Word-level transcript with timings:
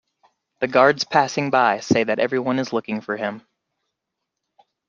The 0.61 0.67
guards 0.67 1.03
passing 1.03 1.51
by 1.51 1.79
say 1.81 2.03
that 2.03 2.17
everyone 2.17 2.57
is 2.57 2.73
looking 2.73 3.01
for 3.01 3.17
him. 3.17 3.45